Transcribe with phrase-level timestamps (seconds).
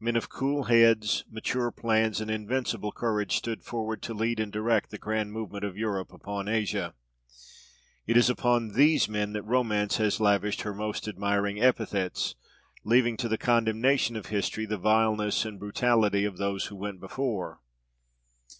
[0.00, 4.90] Men of cool heads, mature plans, and invincible courage stood forward to lead and direct
[4.90, 6.92] the grand movement of Europe upon Asia.
[8.04, 12.34] It is upon these men that romance has lavished her most admiring epithets,
[12.82, 17.60] leaving to the condemnation of history the vileness and brutality of those who went before.